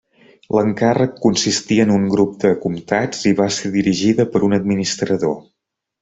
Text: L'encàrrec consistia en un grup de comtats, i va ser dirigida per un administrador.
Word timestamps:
L'encàrrec 0.57 1.11
consistia 1.25 1.83
en 1.87 1.91
un 1.97 2.07
grup 2.15 2.31
de 2.43 2.51
comtats, 2.65 3.19
i 3.33 3.37
va 3.41 3.47
ser 3.57 3.71
dirigida 3.79 4.27
per 4.33 4.41
un 4.49 4.57
administrador. 4.63 5.37